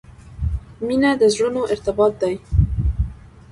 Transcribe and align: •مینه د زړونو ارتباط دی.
•مینه 0.85 1.11
د 1.21 1.23
زړونو 1.33 1.61
ارتباط 1.73 2.13
دی. 2.21 2.35